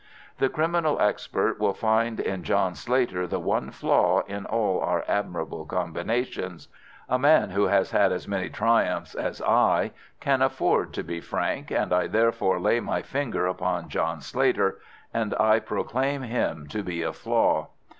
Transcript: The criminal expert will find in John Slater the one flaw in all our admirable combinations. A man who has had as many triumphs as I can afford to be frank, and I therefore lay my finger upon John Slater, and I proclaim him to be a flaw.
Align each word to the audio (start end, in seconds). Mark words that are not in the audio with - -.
The 0.39 0.49
criminal 0.49 0.99
expert 0.99 1.59
will 1.59 1.75
find 1.75 2.19
in 2.19 2.41
John 2.41 2.73
Slater 2.73 3.27
the 3.27 3.37
one 3.37 3.69
flaw 3.69 4.21
in 4.23 4.47
all 4.47 4.79
our 4.79 5.03
admirable 5.07 5.63
combinations. 5.63 6.69
A 7.07 7.19
man 7.19 7.51
who 7.51 7.65
has 7.67 7.91
had 7.91 8.11
as 8.11 8.27
many 8.27 8.49
triumphs 8.49 9.13
as 9.13 9.43
I 9.43 9.91
can 10.19 10.41
afford 10.41 10.91
to 10.93 11.03
be 11.03 11.21
frank, 11.21 11.69
and 11.69 11.93
I 11.93 12.07
therefore 12.07 12.59
lay 12.59 12.79
my 12.79 13.03
finger 13.03 13.45
upon 13.45 13.89
John 13.89 14.21
Slater, 14.21 14.79
and 15.13 15.35
I 15.39 15.59
proclaim 15.59 16.23
him 16.23 16.65
to 16.69 16.81
be 16.81 17.03
a 17.03 17.13
flaw. 17.13 17.67